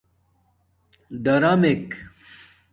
[1.23, 1.85] ڈآرماک